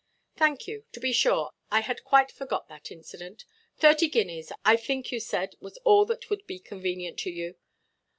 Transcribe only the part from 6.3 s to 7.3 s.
would be convenient to